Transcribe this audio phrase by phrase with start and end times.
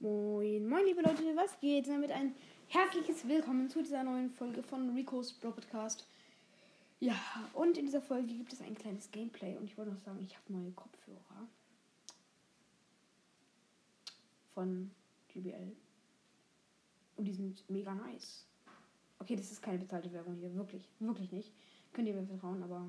[0.00, 1.88] Moin, moin, liebe Leute, was geht?
[1.88, 2.32] Damit ein
[2.68, 6.06] herzliches Willkommen zu dieser neuen Folge von Rico's Bro Podcast.
[7.00, 7.16] Ja,
[7.52, 10.36] und in dieser Folge gibt es ein kleines Gameplay und ich wollte noch sagen, ich
[10.36, 11.48] habe neue Kopfhörer
[14.54, 14.92] von
[15.34, 15.74] GBL
[17.16, 18.46] und die sind mega nice.
[19.18, 21.52] Okay, das ist keine bezahlte Werbung hier, wirklich, wirklich nicht.
[21.92, 22.86] Könnt ihr mir vertrauen, aber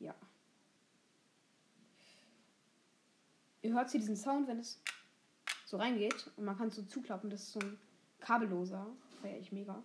[0.00, 0.14] ja.
[3.62, 4.82] Ihr hört hier diesen Sound, wenn es
[5.66, 7.28] so reingeht und man kann so zuklappen.
[7.28, 7.78] Das ist so ein
[8.20, 8.86] kabelloser.
[9.20, 9.82] Feier ich mega.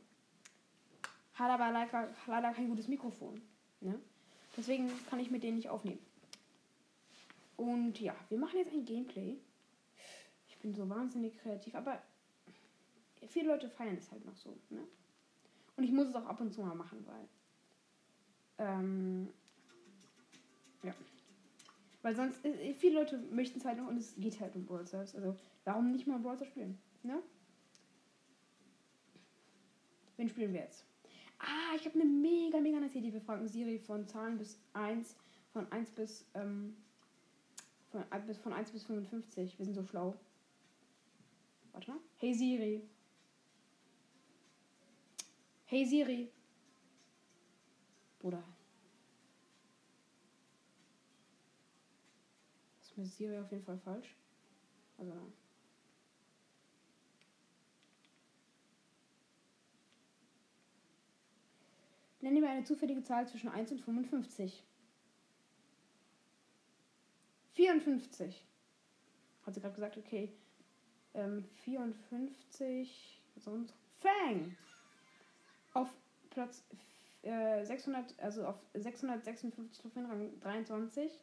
[1.33, 3.41] Hat aber leider, leider kein gutes Mikrofon.
[3.81, 3.99] Ne?
[4.55, 5.99] Deswegen kann ich mit denen nicht aufnehmen.
[7.57, 9.37] Und ja, wir machen jetzt ein Gameplay.
[10.47, 12.01] Ich bin so wahnsinnig kreativ, aber
[13.27, 14.55] viele Leute feiern es halt noch so.
[14.69, 14.81] Ne?
[15.77, 17.27] Und ich muss es auch ab und zu mal machen, weil.
[18.59, 19.29] Ähm.
[22.01, 24.85] Weil sonst, äh, viele Leute möchten es halt noch und es geht halt um Brawl
[24.87, 25.15] Stars.
[25.15, 26.77] Also, warum nicht mal Brawl Stars spielen?
[27.03, 27.21] Ne?
[30.17, 30.85] Wen spielen wir jetzt?
[31.39, 33.13] Ah, ich habe eine mega, mega nice Idee.
[33.13, 35.15] Wir fragen Siri von Zahlen bis 1,
[35.53, 36.75] von 1 bis, ähm,
[37.89, 39.57] von, bis, von 1 bis 55.
[39.57, 40.15] Wir sind so schlau.
[41.71, 41.99] Warte mal.
[42.17, 42.81] Hey Siri.
[45.65, 46.31] Hey Siri.
[48.19, 48.43] Bruder,
[53.01, 54.15] mit Siri auf jeden Fall falsch.
[54.97, 55.13] Also.
[62.21, 64.63] Nenne mir eine zufällige Zahl zwischen 1 und 55.
[67.53, 68.45] 54.
[69.43, 70.31] Hat sie gerade gesagt, okay.
[71.15, 73.23] Ähm, 54.
[73.37, 73.73] Sonst.
[73.97, 74.55] Fang!
[75.73, 75.89] Auf
[76.29, 76.63] Platz
[77.23, 81.19] äh, 600, also auf 656 Trophäenrang 23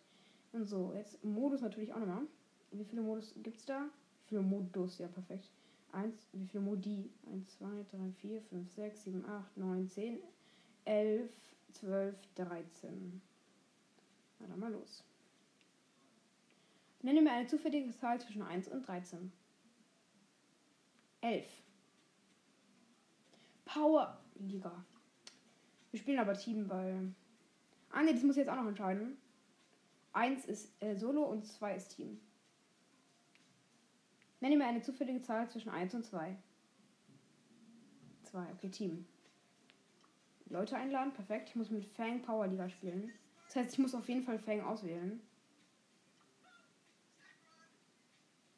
[0.53, 2.23] und so, jetzt Modus natürlich auch nochmal.
[2.71, 3.89] Wie viele Modus gibt es da?
[4.25, 4.99] Wie viele Modus?
[4.99, 5.51] Ja, perfekt.
[5.93, 7.11] Eins, wie viele Modi?
[7.33, 10.19] 1, 2, 3, 4, 5, 6, 7, 8, 9, 10,
[10.85, 11.31] 11,
[11.73, 13.23] 12, 13.
[14.39, 15.05] Na dann mal los.
[17.03, 19.33] Nenne mir eine zufällige Zahl zwischen 1 und 13.
[21.21, 21.47] 11.
[23.65, 24.85] Power Liga.
[25.91, 27.15] Wir spielen aber Team, weil.
[27.91, 29.17] Ah ne, das muss ich jetzt auch noch entscheiden.
[30.19, 32.21] 1 ist äh, Solo und 2 ist Team.
[34.41, 36.37] Nenne mir eine zufällige Zahl zwischen 1 und 2.
[38.25, 39.07] 2, okay, Team.
[40.47, 41.51] Leute einladen, perfekt.
[41.51, 43.13] Ich muss mit Fang Power Liga spielen.
[43.47, 45.21] Das heißt, ich muss auf jeden Fall Fang auswählen.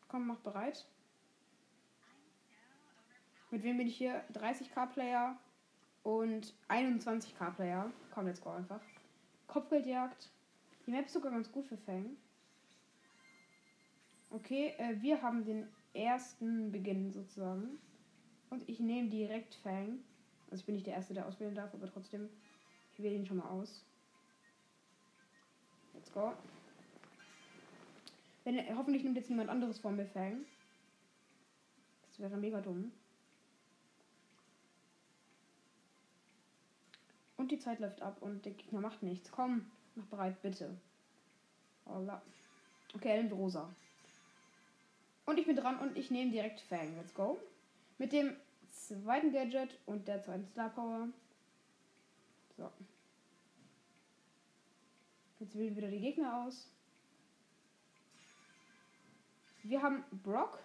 [0.09, 0.87] Komm, mach bereit.
[3.51, 4.25] Mit wem bin ich hier?
[4.33, 5.39] 30k Player
[6.05, 7.93] und 21k Player.
[8.15, 8.81] Komm, let's go einfach.
[9.47, 10.31] Kopfgeldjagd.
[10.87, 12.17] Die Map ist sogar ganz gut für Fang.
[14.31, 17.79] Okay, äh, wir haben den ersten Beginn sozusagen.
[18.49, 19.99] Und ich nehme direkt Fang.
[20.51, 22.29] Also ich bin nicht der Erste, der auswählen darf, aber trotzdem,
[22.95, 23.85] ich wähle ihn schon mal aus.
[25.95, 26.33] Let's go.
[28.45, 30.45] Wenn, hoffentlich nimmt jetzt niemand anderes vor mir Fang.
[32.09, 32.93] Das wäre mega dumm.
[37.37, 39.31] Und die Zeit läuft ab und der Gegner macht nichts.
[39.31, 40.77] Komm, Mach bereit, bitte.
[41.87, 42.23] Holla.
[42.95, 43.69] Okay, er nimmt rosa.
[45.27, 46.97] Und ich bin dran und ich nehme direkt Fang.
[46.97, 47.39] Let's go.
[47.99, 48.35] Mit dem
[48.69, 51.09] zweiten Gadget und der zweiten Star Power.
[52.57, 52.71] So.
[55.39, 56.67] Jetzt wählen wieder die Gegner aus.
[59.63, 60.59] Wir haben Brock.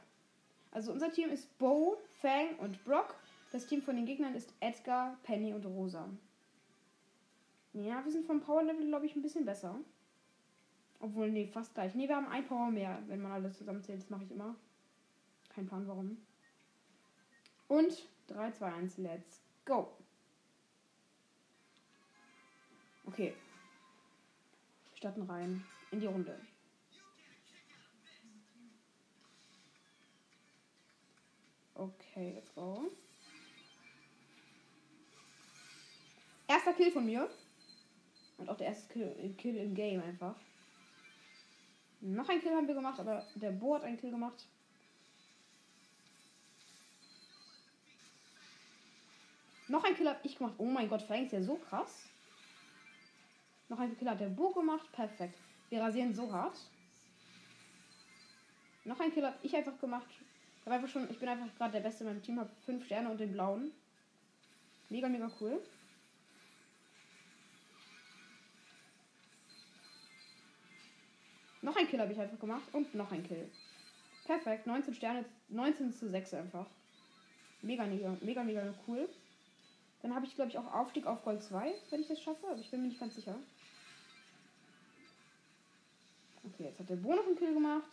[0.72, 3.16] Also unser Team ist Bo, Fang und Brock.
[3.52, 6.10] Das Team von den Gegnern ist Edgar, Penny und Rosa.
[7.76, 9.78] Ja, wir sind vom Power Level, glaube ich, ein bisschen besser.
[11.02, 11.94] Obwohl, nee, fast gleich.
[11.94, 14.02] Nee, wir haben ein Power mehr, wenn man alles zusammenzählt.
[14.02, 14.56] Das mache ich immer.
[15.50, 16.18] Kein Plan, warum.
[17.68, 19.92] Und 3, 2, 1, let's go.
[23.08, 23.34] Okay.
[24.92, 25.62] Wir starten rein
[25.92, 26.40] in die Runde.
[31.74, 32.90] Okay, let's go.
[36.48, 37.30] Erster Kill von mir.
[38.38, 40.36] Und auch der erste Kill, Kill im Game einfach.
[42.02, 44.46] Noch ein Kill haben wir gemacht, aber der Bo hat einen Kill gemacht.
[49.68, 50.54] Noch ein Kill habe ich gemacht.
[50.58, 52.06] Oh mein Gott, Frank ist ja so krass.
[53.70, 54.92] Noch ein Kill hat der Bo gemacht.
[54.92, 55.40] Perfekt.
[55.70, 56.58] Wir rasieren so hart.
[58.84, 60.08] Noch ein Kill habe ich einfach gemacht.
[60.64, 62.40] Ich, einfach schon, ich bin einfach gerade der Beste in meinem Team.
[62.40, 63.72] Habe fünf Sterne und den blauen.
[64.90, 65.60] Mega, mega cool.
[71.66, 73.50] Noch ein Kill habe ich einfach gemacht und noch ein Kill.
[74.26, 76.68] Perfekt, 19 Sterne, 19 zu 6 einfach.
[77.64, 79.10] Mega, mega, mega, mega cool.
[80.04, 82.60] Dann habe ich, glaube ich, auch Aufstieg auf Gold 2, wenn ich das schaffe, aber
[82.60, 83.36] ich bin mir nicht ganz sicher.
[86.44, 87.90] Okay, jetzt hat der Bo noch einen Kill gemacht.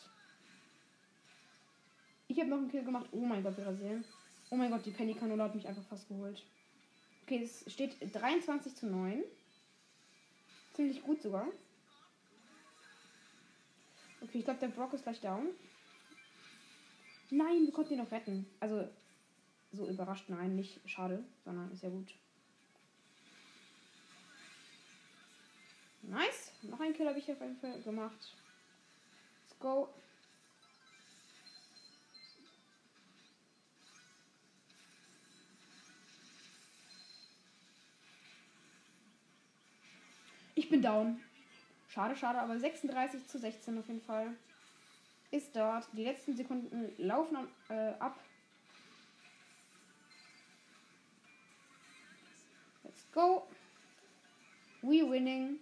[2.28, 3.06] Ich habe noch einen Kill gemacht.
[3.12, 4.04] Oh mein Gott, wir rasieren.
[4.50, 6.42] Oh mein Gott, die Penny Kanone hat mich einfach fast geholt.
[7.22, 9.22] Okay, es steht 23 zu 9.
[10.74, 11.46] Ziemlich gut sogar.
[14.32, 15.48] Okay, ich glaube, der Brock ist gleich down.
[17.28, 18.46] Nein, wir konnten ihn noch retten.
[18.60, 18.88] Also,
[19.72, 22.14] so überrascht, nein, nicht schade, sondern ist ja gut.
[26.00, 26.50] Nice.
[26.62, 28.34] Noch ein Kill habe ich auf jeden Fall gemacht.
[29.42, 29.90] Let's go.
[40.54, 41.20] Ich bin down.
[41.92, 44.34] Schade, schade, aber 36 zu 16 auf jeden Fall.
[45.30, 45.86] Ist dort.
[45.92, 47.36] Die letzten Sekunden laufen
[47.68, 48.18] äh, ab.
[52.82, 53.46] Let's go.
[54.80, 55.58] We winning.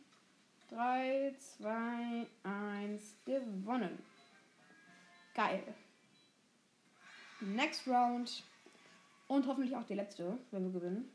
[0.70, 3.98] 3, 2, 1, gewonnen.
[5.34, 5.74] Geil.
[7.40, 8.44] Next Round.
[9.26, 11.10] Und hoffentlich auch die letzte, wenn wir gewinnen.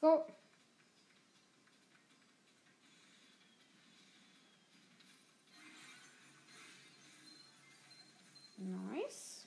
[0.00, 0.24] Go.
[8.58, 9.46] Nice.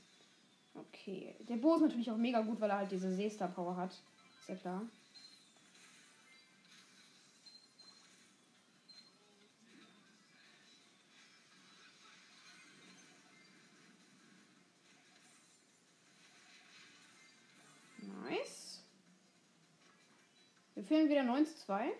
[0.76, 1.36] Okay.
[1.48, 3.92] Der Bo ist natürlich auch mega gut, weil er halt diese Seestar-Power hat.
[4.40, 4.82] Ist ja klar.
[20.94, 21.92] Führen wieder 9 zu 2.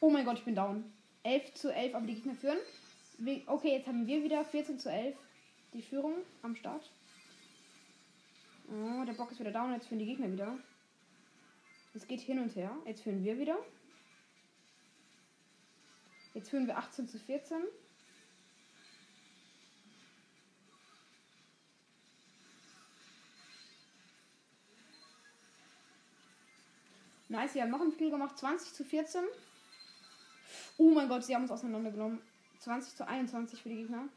[0.00, 0.92] Oh mein Gott, ich bin down.
[1.22, 2.58] 11 zu 11, aber die Gegner führen.
[3.46, 5.16] Okay, jetzt haben wir wieder 14 zu 11
[5.72, 6.90] die Führung am Start.
[8.68, 10.58] Oh, der Bock ist wieder down, jetzt führen die Gegner wieder.
[11.94, 12.76] Es geht hin und her.
[12.84, 13.56] Jetzt führen wir wieder.
[16.34, 17.62] Jetzt führen wir 18 zu 14.
[27.28, 28.38] Nice, sie haben noch ein Spiel gemacht.
[28.38, 29.24] 20 zu 14.
[30.78, 32.20] Oh mein Gott, sie haben uns auseinandergenommen.
[32.60, 34.08] 20 zu 21 für die Gegner.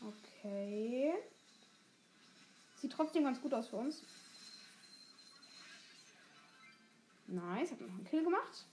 [0.00, 1.12] Okay.
[2.76, 4.02] Sieht trotzdem ganz gut aus für uns.
[7.26, 8.64] Nice, hat noch einen Kill gemacht.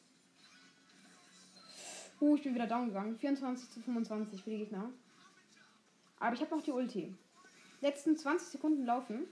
[2.19, 3.17] Oh, ich bin wieder down gegangen.
[3.17, 4.89] 24 zu 25 für die Gegner.
[6.19, 7.13] Aber ich habe noch die Ulti
[7.83, 9.27] letzten 20 Sekunden laufen.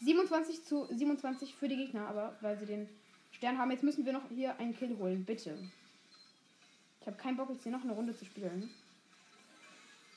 [0.00, 2.88] 27 zu 27 für die Gegner, aber weil sie den
[3.30, 3.70] Stern haben.
[3.70, 5.56] Jetzt müssen wir noch hier einen Kill holen, bitte.
[7.00, 8.70] Ich habe keinen Bock, jetzt hier noch eine Runde zu spielen.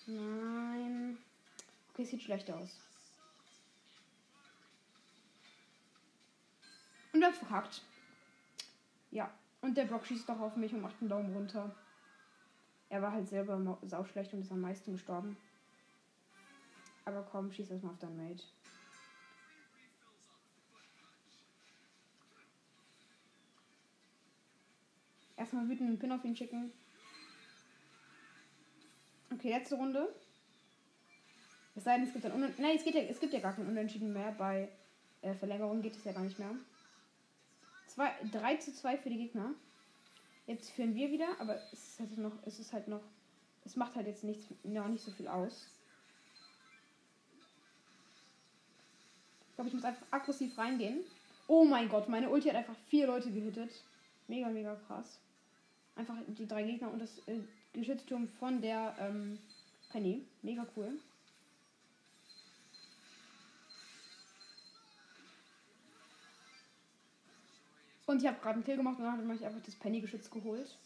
[0.07, 1.18] Nein.
[1.94, 2.80] Okay, sieht schlecht aus.
[7.13, 7.81] Und er verkackt.
[9.12, 9.31] Ja.
[9.62, 11.75] Und der Brock schießt doch auf mich und macht einen Daumen runter.
[12.96, 15.36] Er war halt selber sauschlecht und ist am meisten gestorben.
[17.04, 18.46] Aber komm, schieß erstmal auf dein Mate.
[25.36, 26.72] Erstmal wütenden Pin auf ihn schicken.
[29.34, 30.16] Okay, letzte Runde.
[31.75, 32.66] Es sei denn, es gibt ein Unentschieden.
[32.66, 34.32] Nein, es, geht ja, es gibt ja gar kein Unentschieden mehr.
[34.32, 34.70] Bei
[35.22, 36.56] äh, Verlängerung geht es ja gar nicht mehr.
[38.32, 39.54] 3 zu 2 für die Gegner.
[40.48, 43.02] Jetzt führen wir wieder, aber es ist halt noch, es ist halt noch,
[43.66, 45.68] es macht halt jetzt nichts, noch nicht so viel aus.
[49.50, 51.00] Ich glaube, ich muss einfach aggressiv reingehen.
[51.48, 53.72] Oh mein Gott, meine Ulti hat einfach vier Leute gehittet.
[54.28, 55.20] Mega, mega krass.
[55.96, 57.40] Einfach die drei Gegner und das äh,
[57.74, 59.40] Geschützturm von der ähm,
[59.92, 60.25] Penny.
[60.42, 61.00] Mega cool.
[68.05, 70.77] Und ich habe gerade einen Kill gemacht und dann habe ich einfach das Penny-Geschütz geholt.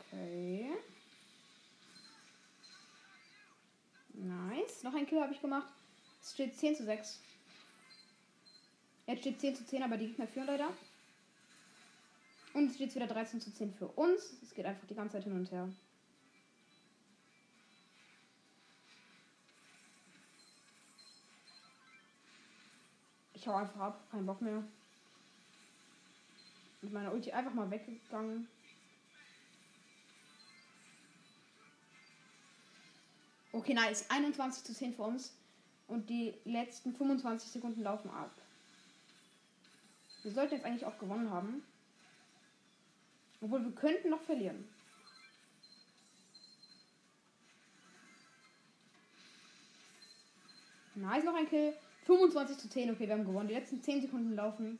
[0.00, 0.72] Okay.
[4.14, 4.82] Nice.
[4.82, 5.72] Noch ein Kill habe ich gemacht.
[6.20, 7.20] Es steht 10 zu 6.
[9.06, 10.70] Jetzt steht 10 zu 10, aber die Gegner führen leider.
[12.52, 14.34] Und es steht wieder 13 zu 10 für uns.
[14.42, 15.68] Es geht einfach die ganze Zeit hin und her.
[23.38, 24.64] Ich hau einfach ab, kein Bock mehr.
[26.82, 28.48] Mit meiner Ulti einfach mal weggegangen.
[33.52, 34.10] Okay, nice.
[34.10, 35.36] 21 zu 10 für uns.
[35.86, 38.32] Und die letzten 25 Sekunden laufen ab.
[40.24, 41.62] Wir sollten jetzt eigentlich auch gewonnen haben.
[43.40, 44.68] Obwohl wir könnten noch verlieren.
[50.96, 51.72] Nice, noch ein Kill.
[52.08, 52.90] 25 zu 10.
[52.90, 53.48] Okay, wir haben gewonnen.
[53.48, 54.78] Die letzten 10 Sekunden laufen.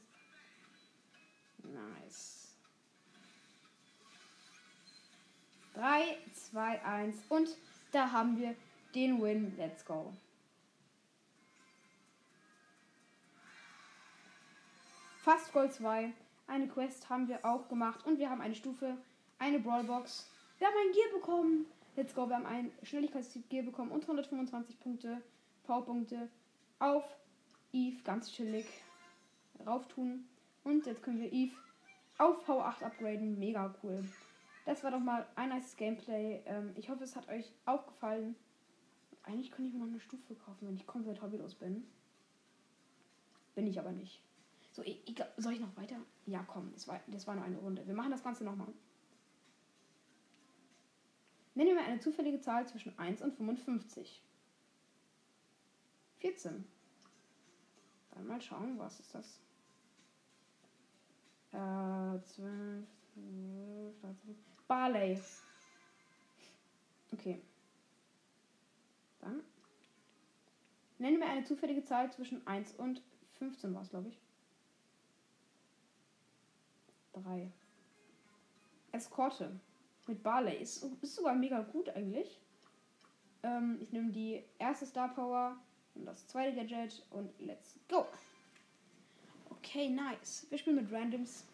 [1.63, 2.55] Nice.
[5.75, 7.17] 3, 2, 1.
[7.29, 7.55] Und
[7.93, 8.55] da haben wir
[8.95, 9.55] den Win.
[9.59, 10.15] Let's go.
[15.21, 16.11] Fast Gold 2.
[16.47, 18.07] Eine Quest haben wir auch gemacht.
[18.07, 18.97] Und wir haben eine Stufe,
[19.39, 20.31] eine Brawlbox.
[20.57, 21.67] Wir haben ein Gear bekommen.
[21.95, 22.27] Let's go.
[22.27, 25.21] Wir haben ein Schnelligkeitstyp Gear bekommen und 125 Punkte,
[25.65, 26.31] Powerpunkte
[26.79, 27.05] auf
[27.73, 28.03] Eve.
[28.03, 28.67] Ganz chillig.
[29.67, 30.29] Rauf tun.
[30.65, 31.55] Und jetzt können wir Eve
[32.19, 33.39] auf V8 upgraden.
[33.39, 34.05] Mega cool.
[34.65, 36.43] Das war doch mal ein nice Gameplay.
[36.45, 38.37] Ähm, ich hoffe, es hat euch auch gefallen.
[39.23, 41.87] Eigentlich könnte ich mir noch eine Stufe kaufen, wenn ich komplett hobbylos bin.
[43.55, 44.23] Bin ich aber nicht.
[44.73, 45.97] So, ich, ich, soll ich noch weiter?
[46.27, 47.87] Ja, komm, das war, das war nur eine Runde.
[47.87, 48.73] Wir machen das Ganze nochmal.
[51.55, 54.23] Nennen wir eine zufällige Zahl zwischen 1 und 55.
[56.19, 56.65] 14.
[58.11, 59.41] Dann mal schauen, was ist das?
[61.53, 64.37] Äh, 12, 12, 13.
[64.67, 65.21] Barley.
[67.13, 67.41] Okay.
[69.21, 69.43] Dann.
[70.99, 73.03] Nennen wir eine zufällige Zahl zwischen 1 und
[73.39, 74.19] 15 war es, glaube ich.
[77.13, 77.51] 3.
[78.93, 79.59] Eskorte.
[80.07, 80.61] Mit Barley.
[80.61, 82.41] Ist, ist sogar mega gut eigentlich.
[83.43, 85.57] Ähm, ich nehme die erste Star Power
[86.05, 88.07] das zweite Gadget und let's go.
[89.51, 90.47] Okay, nice.
[90.51, 91.47] Wir spielen mit Randoms.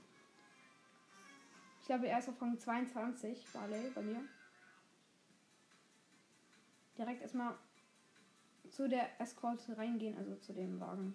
[1.80, 4.22] Ich glaube, er ist auf Rang 22, Barley, bei mir.
[6.96, 7.54] Direkt erstmal
[8.70, 11.14] zu der Eskorte reingehen, also zu dem Wagen.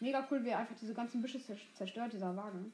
[0.00, 1.40] Mega cool, wie einfach diese ganzen Büsche
[1.74, 2.72] zerstört, dieser Wagen.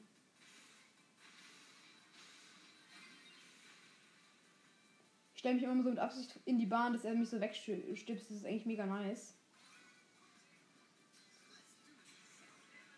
[5.37, 8.09] Ich stelle mich immer so mit Absicht in die Bahn, dass er mich so wegstipst.
[8.09, 9.35] Das ist eigentlich mega nice.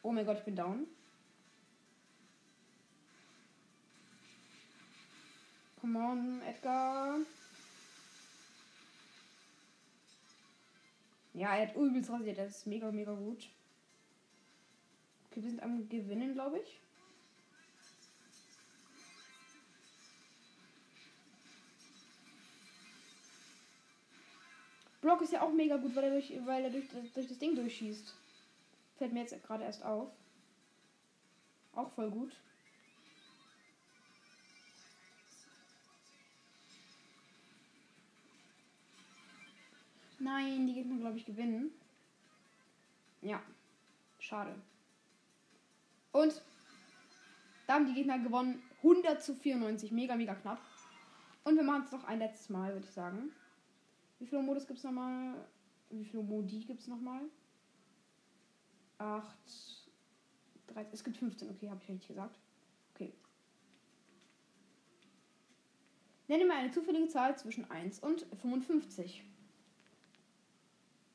[0.04, 0.88] Oh mein Gott, ich bin down.
[5.82, 7.18] Come on, Edgar.
[11.34, 12.38] Ja, er hat übelst rasiert.
[12.38, 13.50] Das ist mega, mega gut.
[15.30, 16.80] Okay, wir sind am Gewinnen, glaube ich.
[25.10, 27.56] Brock ist ja auch mega gut, weil er durch, weil er durch, durch das Ding
[27.56, 28.14] durchschießt.
[29.00, 30.12] Fällt mir jetzt gerade erst auf.
[31.74, 32.32] Auch voll gut.
[40.20, 41.72] Nein, die Gegner, glaube ich, gewinnen.
[43.24, 43.42] Ja.
[44.20, 44.54] Schade.
[46.12, 46.40] Und
[47.66, 48.62] da haben die Gegner gewonnen.
[48.84, 49.92] 100 zu 94.
[49.92, 50.62] Mega, mega knapp.
[51.46, 53.32] Und wir machen es noch ein letztes Mal, würde ich sagen.
[54.20, 55.36] Wie viele Modus gibt es nochmal?
[55.90, 57.22] Wie viele Modi gibt es nochmal?
[58.98, 59.26] 8,
[60.68, 60.94] 13.
[60.94, 61.50] Es gibt 15.
[61.50, 62.38] Okay, habe ich richtig gesagt.
[62.94, 63.14] Okay.
[66.28, 69.24] Nenne mir eine zufällige Zahl zwischen 1 und 55.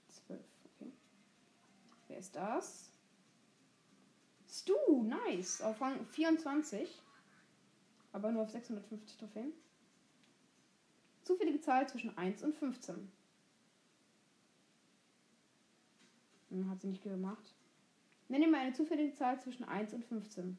[0.09, 0.41] 12.
[0.75, 0.93] Okay.
[2.09, 2.91] Wer ist das?
[4.49, 5.61] Stu, nice.
[5.61, 6.89] Auf Rang 24.
[8.13, 9.53] Aber nur auf 650 Trophäen.
[11.25, 13.11] Zufällige Zahl zwischen 1 und 15.
[16.51, 17.55] Hm, hat sie nicht gemacht.
[18.29, 20.59] Nenne mir eine zufällige Zahl zwischen 1 und 15.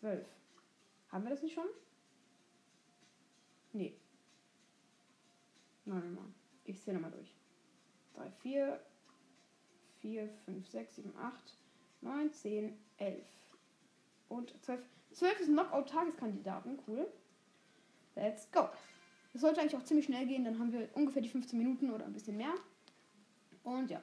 [0.00, 0.26] 12.
[1.08, 1.68] Haben wir das nicht schon?
[3.72, 3.96] Nee.
[5.84, 7.34] Nein, nein, Ich zähle mal durch.
[8.14, 8.80] 3, 4,
[10.00, 11.58] 4, 5, 6, 7, 8,
[12.00, 13.26] 9, 10, 11
[14.28, 14.80] und 12.
[15.12, 16.78] 12 ist Knockout-Tageskandidaten.
[16.86, 17.06] Cool.
[18.14, 18.68] Let's go.
[19.32, 20.44] Das sollte eigentlich auch ziemlich schnell gehen.
[20.44, 22.54] Dann haben wir ungefähr die 15 Minuten oder ein bisschen mehr.
[23.64, 24.02] Und ja.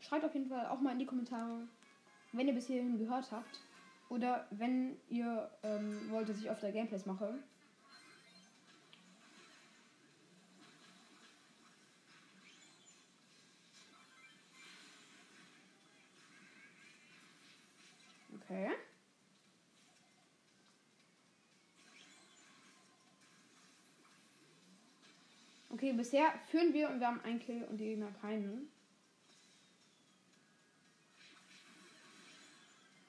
[0.00, 1.66] Schreibt auf jeden Fall auch mal in die Kommentare,
[2.32, 3.60] wenn ihr bis hierhin gehört habt.
[4.08, 7.38] Oder wenn ihr ähm, wollt, dass ich öfter Gameplays mache.
[18.42, 18.70] Okay.
[25.80, 28.68] Okay, bisher führen wir und wir haben einen Kill und die Gegner keinen.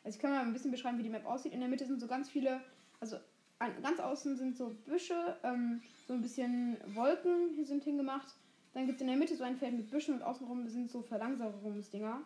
[0.06, 1.52] Also ich kann mal ein bisschen beschreiben, wie die Map aussieht.
[1.52, 2.62] In der Mitte sind so ganz viele,
[3.02, 3.18] also
[3.60, 8.36] an, ganz außen sind so Büsche, ähm, so ein bisschen Wolken sind hingemacht.
[8.74, 11.02] Dann gibt es in der Mitte so ein Feld mit Büschen und außenrum sind so
[11.02, 12.22] Verlangsamungsdinger.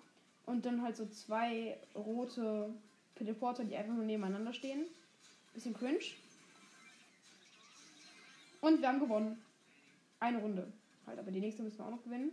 [0.46, 2.72] Und dann halt so zwei rote
[3.16, 4.86] Teleporter, die einfach nur nebeneinander stehen.
[5.56, 6.06] Bisschen cringe.
[8.62, 9.42] Und wir haben gewonnen.
[10.26, 10.74] Eine Runde.
[11.06, 12.32] Halt, aber die nächste müssen wir auch noch gewinnen.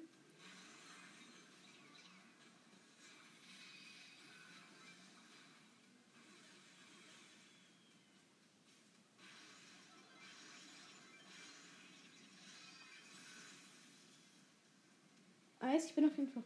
[15.92, 16.42] Ich bin auf jeden Fall.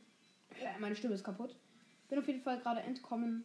[0.61, 1.55] Ja, meine Stimme ist kaputt.
[2.09, 3.45] Bin auf jeden Fall gerade entkommen.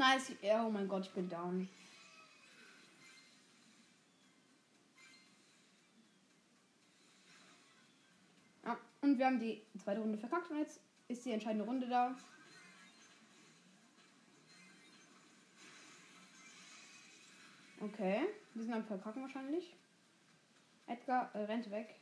[0.00, 0.32] Nice.
[0.42, 1.68] Oh mein Gott, ich bin down.
[8.64, 12.16] Ja, und wir haben die zweite Runde verkackt und jetzt ist die entscheidende Runde da.
[17.82, 18.20] Okay,
[18.54, 19.76] wir sind am Verkacken wahrscheinlich.
[20.86, 21.94] Edgar äh, rennt weg.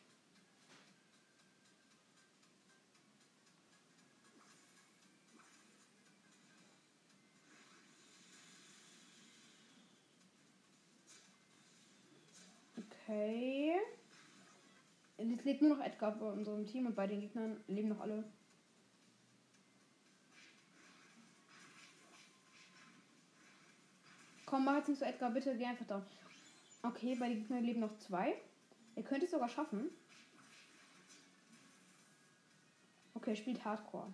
[13.18, 13.74] Okay.
[15.18, 18.22] Jetzt lebt nur noch Edgar bei unserem Team und bei den Gegnern leben noch alle.
[24.46, 26.06] Komm, mach jetzt nicht so, Edgar, bitte geh einfach da.
[26.84, 28.36] Okay, bei den Gegnern leben noch zwei.
[28.94, 29.90] Er könnte es sogar schaffen.
[33.14, 34.12] Okay, spielt Hardcore.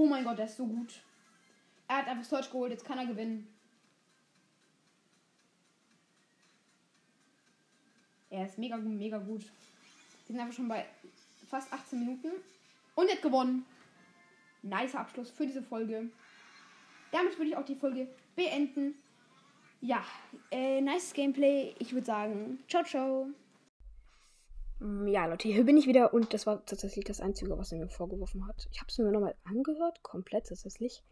[0.00, 1.02] Oh mein Gott, der ist so gut.
[1.86, 3.46] Er hat einfach Search geholt, jetzt kann er gewinnen.
[8.30, 9.42] Er ist mega, mega gut.
[9.42, 10.86] Wir sind einfach schon bei
[11.50, 12.30] fast 18 Minuten.
[12.94, 13.66] Und er hat gewonnen.
[14.62, 16.08] Nice Abschluss für diese Folge.
[17.12, 18.94] Damit würde ich auch die Folge beenden.
[19.82, 20.02] Ja,
[20.50, 21.74] äh, nice Gameplay.
[21.78, 23.26] Ich würde sagen, ciao, ciao.
[24.80, 27.78] Mm, ja, Leute, hier bin ich wieder und das war tatsächlich das Einzige, was er
[27.78, 28.68] mir vorgeworfen hat.
[28.72, 31.02] Ich habe es mir nochmal angehört, komplett tatsächlich.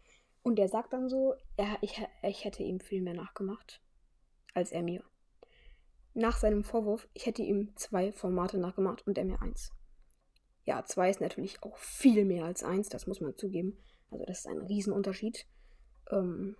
[0.41, 3.81] Und er sagt dann so, er, ich, ich hätte ihm viel mehr nachgemacht
[4.53, 5.03] als er mir.
[6.13, 9.71] Nach seinem Vorwurf, ich hätte ihm zwei Formate nachgemacht und er mir eins.
[10.65, 13.77] Ja, zwei ist natürlich auch viel mehr als eins, das muss man zugeben.
[14.11, 15.45] Also das ist ein Riesenunterschied.
[16.09, 16.55] Ähm,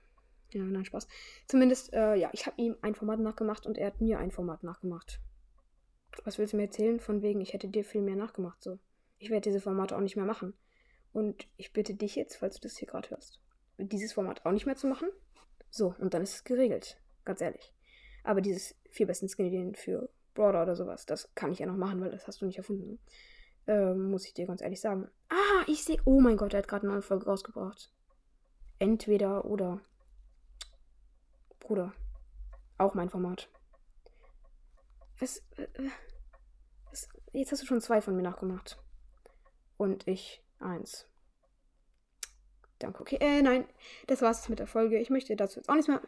[0.52, 1.08] ja, nein, Spaß.
[1.48, 4.64] Zumindest, äh, ja, ich habe ihm ein Format nachgemacht und er hat mir ein Format
[4.64, 5.20] nachgemacht.
[6.26, 7.00] Was willst du mir erzählen?
[7.00, 8.80] Von wegen, ich hätte dir viel mehr nachgemacht, so.
[9.18, 10.54] Ich werde diese Formate auch nicht mehr machen.
[11.12, 13.40] Und ich bitte dich jetzt, falls du das hier gerade hörst,
[13.78, 15.10] dieses Format auch nicht mehr zu machen.
[15.70, 17.00] So, und dann ist es geregelt.
[17.26, 17.74] Ganz ehrlich.
[18.24, 22.02] Aber dieses vier besten Skin-Ideen für Brawler oder sowas, das kann ich ja noch machen,
[22.02, 23.00] weil das hast du nicht erfunden.
[23.68, 25.10] Ähm, muss ich dir ganz ehrlich sagen.
[25.30, 26.02] Ah, ich sehe.
[26.06, 27.92] Oh mein Gott, er hat gerade eine neue Folge rausgebracht.
[28.80, 29.82] Entweder oder.
[31.60, 31.94] Bruder.
[32.78, 33.50] Auch mein Format.
[35.20, 35.44] Was,
[36.90, 38.78] was, Jetzt hast du schon zwei von mir nachgemacht.
[39.78, 41.08] Und ich eins.
[42.80, 43.02] Danke.
[43.02, 43.66] Okay, äh, nein,
[44.08, 45.00] das war's mit der Folge.
[45.00, 46.02] Ich möchte dazu jetzt auch nicht mehr,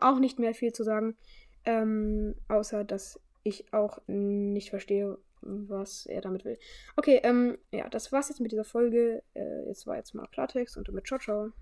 [0.00, 1.16] auch nicht mehr viel zu sagen.
[1.64, 6.58] Ähm, außer, dass ich auch nicht verstehe, was er damit will.
[6.96, 9.22] Okay, ähm, ja, das war's jetzt mit dieser Folge.
[9.34, 11.52] Äh, jetzt war jetzt mal Klartext und damit ciao, ciao.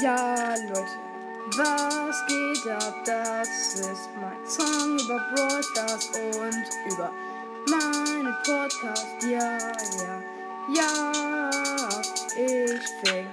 [0.00, 0.86] Ja, Leute,
[1.56, 2.94] was geht ab?
[3.04, 7.10] Das ist mein Song über Stars und über
[7.68, 9.06] meinen Podcast.
[9.22, 9.58] Ja,
[9.98, 10.22] ja,
[10.72, 11.90] ja.
[12.36, 13.26] Ich fing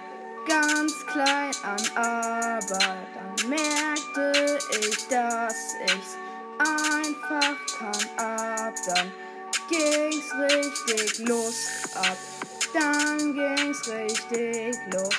[0.47, 6.17] ganz klein an, aber dann merkte ich, dass ich's
[6.57, 8.09] einfach kann.
[8.17, 9.11] Ab dann
[9.69, 11.67] ging's richtig los.
[11.93, 12.17] Ab
[12.73, 15.13] dann ging's richtig los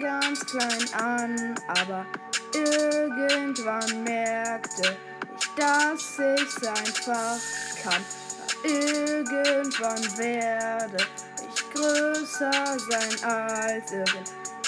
[0.00, 2.06] ganz klein an, aber
[2.54, 4.96] irgendwann merkte
[5.38, 7.38] ich, dass ich's einfach
[7.82, 8.04] kann.
[8.64, 11.04] Irgendwann werde
[11.48, 13.92] ich größer sein als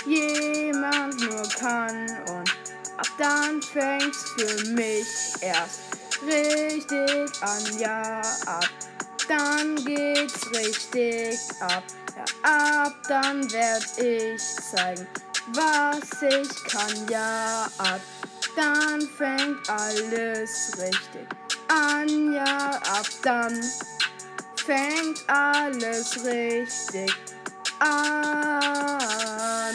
[0.04, 2.50] irgendjemand nur kann und
[2.96, 5.06] ab dann fängt's für mich
[5.40, 5.80] erst
[6.26, 8.68] richtig an, ja, ab
[9.28, 11.82] dann geht's richtig ab.
[12.16, 15.06] Ja, ab dann werd ich zeigen,
[15.48, 18.00] was ich kann, ja, ab
[18.54, 21.26] dann fängt alles richtig
[21.66, 23.60] an, ja, ab dann
[24.54, 27.12] fängt alles richtig
[27.80, 29.74] an,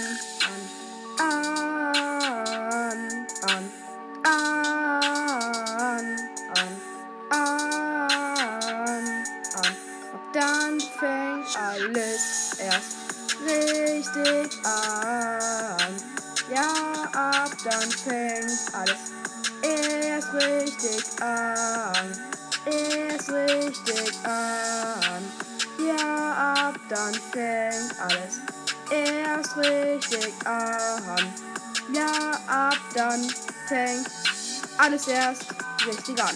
[14.16, 15.96] richtig an.
[16.54, 16.72] Ja,
[17.14, 19.12] ab dann fängt alles
[19.62, 22.20] erst richtig an.
[22.66, 25.32] Erst richtig an.
[25.78, 28.40] Ja, ab dann fängt alles
[28.92, 31.34] erst richtig an.
[31.94, 33.30] Ja, ab dann
[33.68, 34.10] fängt
[34.78, 35.46] alles erst
[35.86, 36.36] richtig an.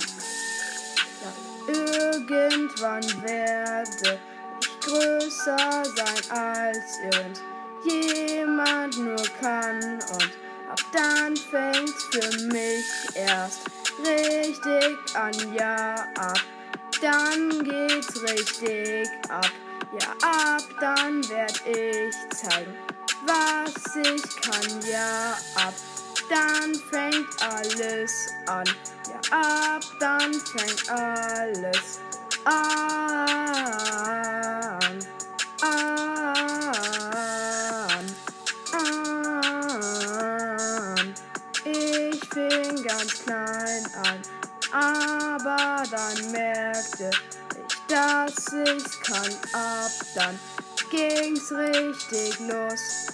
[1.23, 4.19] Ja, irgendwann werde
[4.59, 7.52] ich größer sein als
[7.85, 10.31] irgendjemand nur kann und
[10.69, 13.61] ab dann fängt's für mich erst
[13.99, 16.39] richtig an, ja, ab
[17.03, 19.49] dann geht's richtig ab.
[19.99, 22.73] Ja, ab dann werd ich zeigen,
[23.25, 24.81] was ich kann.
[24.89, 25.73] Ja, ab
[26.29, 28.65] dann fängt alles an.
[29.09, 31.99] Ja, ab dann fängt alles
[32.45, 33.82] an.
[43.03, 44.21] Ganz klein an
[44.71, 49.31] aber dann merkte ich, dass ich's kann.
[49.53, 50.39] Ab dann
[50.89, 53.07] ging's richtig los,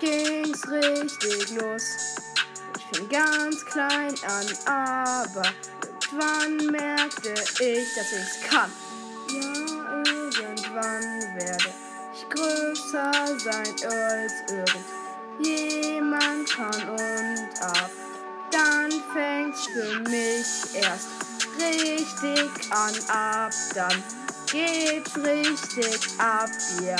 [0.00, 2.16] ging's richtig los.
[2.76, 5.48] Ich fing ganz klein an, aber
[5.84, 8.72] irgendwann merkte ich, dass ich's kann.
[9.28, 11.72] Ja, irgendwann werde
[12.14, 14.32] ich größer sein als
[15.38, 17.90] irgendjemand kann und ab
[18.54, 21.08] dann fängt's für mich erst
[21.58, 22.94] richtig an.
[23.08, 24.02] Ab dann
[24.50, 26.96] geht's richtig ab, ja.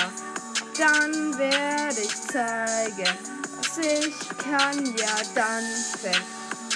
[0.77, 3.19] Dann werde ich zeigen,
[3.57, 5.15] was ich kann, ja.
[5.35, 5.65] Dann
[6.01, 6.25] fängt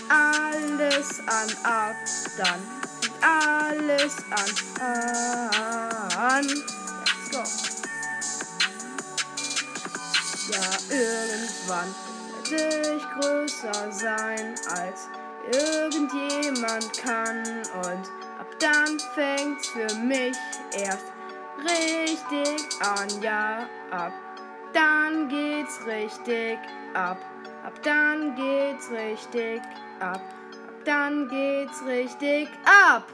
[0.09, 1.97] alles an, ab
[2.37, 2.61] dann
[3.01, 4.51] fängt alles an,
[6.17, 6.47] an.
[6.47, 7.43] Let's go.
[10.51, 11.95] Ja, irgendwann
[12.51, 15.09] werde ich größer sein als
[15.53, 17.43] irgendjemand kann.
[17.75, 20.37] Und ab dann fängt's für mich
[20.73, 21.13] erst
[21.65, 24.13] richtig an, ja, ab
[24.73, 26.59] dann geht's richtig
[26.95, 27.19] ab,
[27.65, 29.63] ab dann geht's richtig
[30.01, 33.05] ab, ab dann geht's richtig ab.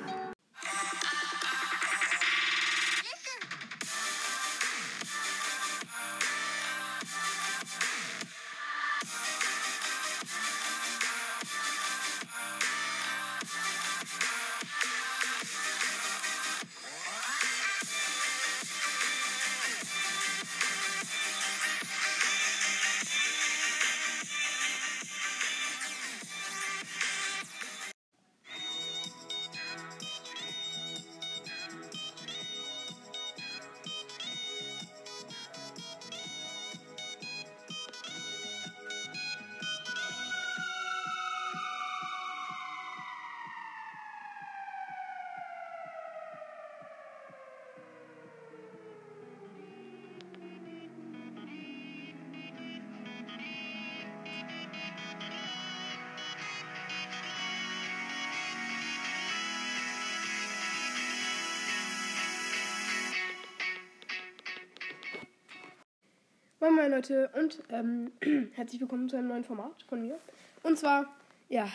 [66.65, 68.11] Moin Moin Leute und ähm,
[68.55, 70.19] herzlich willkommen zu einem neuen Format von mir.
[70.63, 71.15] Und zwar,
[71.51, 71.69] ja,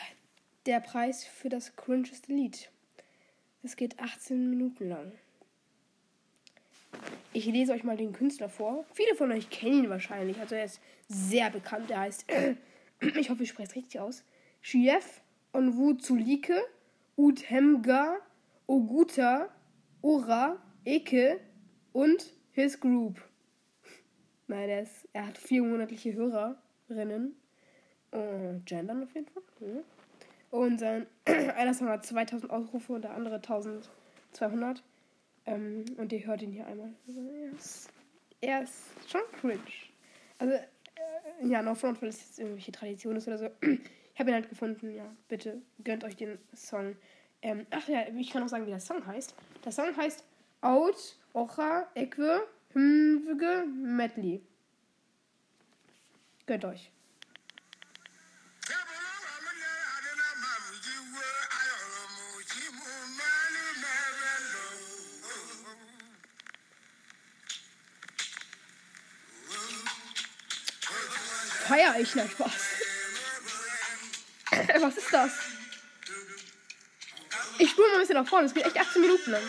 [0.65, 2.71] der Preis für das cringeste Lied.
[3.61, 5.11] Es geht 18 Minuten lang.
[7.33, 8.83] Ich lese euch mal den Künstler vor.
[8.95, 10.39] Viele von euch kennen ihn wahrscheinlich.
[10.39, 11.91] Also er ist sehr bekannt.
[11.91, 12.25] Er heißt,
[13.15, 14.23] ich hoffe, ich spreche es richtig aus,
[14.63, 15.21] Chief
[15.53, 16.63] Onwuzulike
[17.15, 18.17] Uthemga
[18.65, 19.49] Oguta
[20.01, 21.39] Ora Eke
[21.93, 23.28] und His Group.
[24.49, 27.35] Er, ist, er hat vier monatliche Hörerinnen.
[28.11, 29.43] Äh, gendern auf jeden Fall.
[30.51, 34.83] Und sein, einer Song hat 2000 Aufrufe und der andere 1200.
[35.45, 36.93] Ähm, und ihr hört ihn hier einmal.
[37.07, 37.89] Also er, ist,
[38.41, 39.59] er ist schon cringe.
[40.39, 43.49] Also, äh, ja, No Front, weil es jetzt irgendwelche Tradition ist oder so.
[44.11, 45.05] Ich habe ihn halt gefunden, ja.
[45.29, 46.97] Bitte gönnt euch den Song.
[47.41, 49.33] Ähm, ach ja, ich kann auch sagen, wie der Song heißt.
[49.63, 50.25] Der Song heißt
[50.59, 54.41] Out Ocha Ekwe Hmwge Medley.
[56.45, 56.91] Gönnt euch.
[71.67, 72.51] Feier ich, nein, Spaß.
[74.81, 75.31] Was ist das?
[77.59, 79.43] Ich spule mal ein bisschen nach vorne, es geht echt 18 Minuten lang.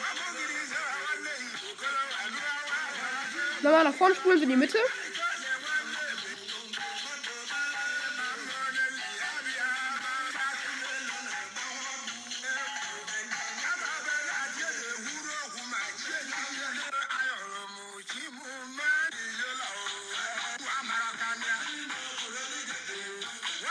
[3.62, 4.78] Nochmal nach vorne spulen wir in die Mitte.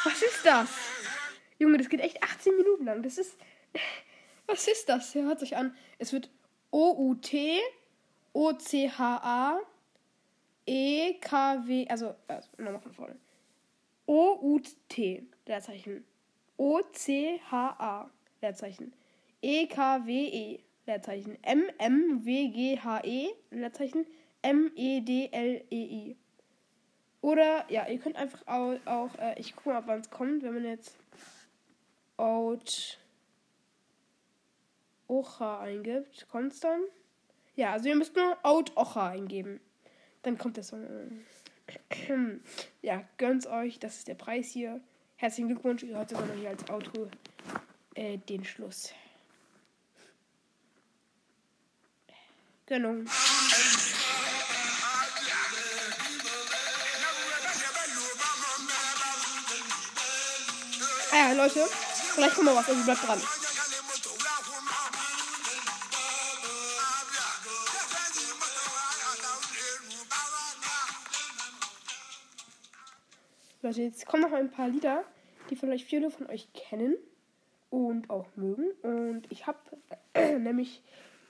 [0.04, 0.70] Was ist das?
[1.58, 3.04] Junge, das geht echt 18 Minuten lang.
[3.04, 3.38] Das ist.
[4.48, 5.14] Was ist das?
[5.14, 5.76] Hört sich an.
[6.00, 6.30] Es wird
[6.72, 7.60] O-U-T,
[8.34, 9.60] O-C-H-A,
[10.70, 11.88] E-K-W.
[11.90, 13.16] Also, also nochmal von vorne.
[14.06, 16.06] O-U-T, Leerzeichen.
[16.58, 18.10] O-C-H-A,
[18.42, 18.94] Leerzeichen.
[19.42, 21.38] E-K-W-E, Leerzeichen.
[21.44, 24.06] M-M-W-G-H-E, Leerzeichen.
[24.44, 26.16] M-E-D-L-E-I.
[27.22, 30.54] Oder, ja, ihr könnt einfach auch, auch äh, ich gucke mal, wann es kommt, wenn
[30.54, 30.96] man jetzt
[32.18, 33.00] Out
[35.08, 36.28] Ocha eingibt.
[36.30, 36.82] Kommt dann?
[37.56, 39.60] Ja, also ihr müsst nur Out Ocha eingeben.
[40.24, 40.78] Dann kommt das so.
[42.82, 44.82] ja, gönnt euch, das ist der Preis hier.
[45.16, 47.10] Herzlichen Glückwunsch, ihr hört sogar noch hier als Outro
[47.96, 48.94] äh, den Schluss.
[52.66, 53.06] Gönnung.
[61.12, 61.66] Ah ja, Leute,
[62.14, 63.20] vielleicht kommt mal was, also bleibt dran.
[73.70, 75.04] Leute, jetzt kommen noch ein paar Lieder,
[75.52, 76.96] die vielleicht viele von euch kennen
[77.70, 78.72] und auch mögen.
[78.82, 79.60] Und ich habe
[80.14, 80.82] äh, nämlich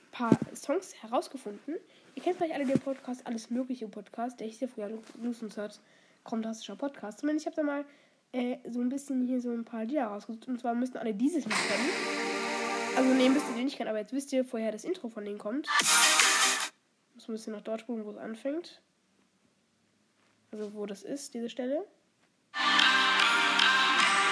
[0.06, 1.74] ein paar Songs herausgefunden.
[2.14, 4.88] Ihr kennt vielleicht alle den Podcast Alles Mögliche Podcast, der hieß ja früher
[5.22, 5.80] Loose und Search,
[6.24, 7.18] fantastischer Podcast.
[7.18, 7.84] Zumindest ich habe da mal
[8.32, 10.48] äh, so ein bisschen hier so ein paar Lieder rausgesucht.
[10.48, 11.90] Und zwar müssten alle dieses Lied kennen.
[12.96, 15.26] Also, nee, müsst ihr den nicht kennen, aber jetzt wisst ihr, woher das Intro von
[15.26, 15.68] denen kommt.
[17.12, 18.80] Muss ein bisschen nach dort spulen, wo es anfängt.
[20.52, 21.84] Also, wo das ist, diese Stelle.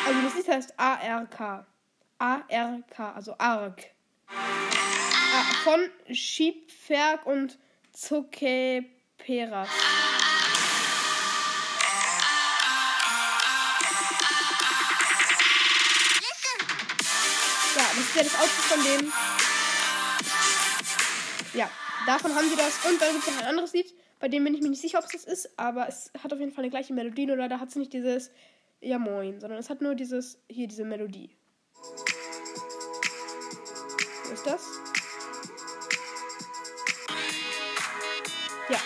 [0.07, 1.67] Also, das Lied heißt ARK.
[2.19, 3.91] ARK, also ARK.
[5.65, 7.59] Von Schiebwerk und
[7.93, 9.69] Zuckeperas.
[17.77, 19.13] Ja, das ist ja das Outfit von dem.
[21.55, 21.71] Ja,
[22.07, 22.85] davon haben sie das.
[22.87, 24.99] Und dann gibt es noch ein anderes Lied, bei dem bin ich mir nicht sicher,
[24.99, 27.61] ob es das ist, aber es hat auf jeden Fall eine gleiche Melodie, nur da
[27.61, 28.31] hat es nicht dieses
[28.81, 31.37] Ja moin, sondern es hat nur dieses, hier diese Melodie.
[34.23, 34.67] Was ist das?
[38.69, 38.79] Ja.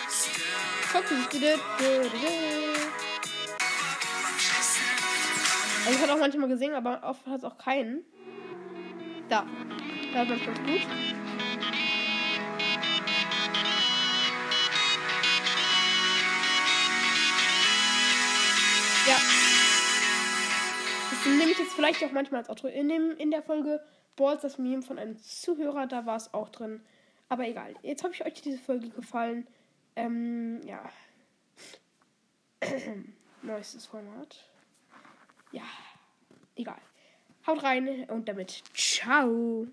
[5.84, 8.04] Also es hat auch manchmal gesungen, aber oft hat es auch keinen.
[9.28, 9.46] Da.
[10.12, 11.21] Da hat man es ganz gut.
[19.06, 19.16] Ja.
[21.10, 22.68] Das nehme ich jetzt vielleicht auch manchmal als Outro.
[22.68, 23.82] In, dem, in der Folge
[24.16, 26.80] Balls das Meme von einem Zuhörer, da war es auch drin.
[27.28, 27.74] Aber egal.
[27.82, 29.46] Jetzt habe ich euch diese Folge gefallen.
[29.96, 30.82] Ähm, ja.
[33.42, 34.48] Neuestes Format.
[35.50, 35.62] Ja.
[36.54, 36.80] Egal.
[37.46, 39.66] Haut rein und damit ciao.